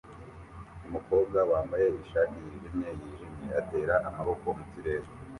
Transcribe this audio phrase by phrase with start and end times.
[0.87, 5.07] Umukobwa wambaye ishati yijimye yijimye atera amaboko mu kirere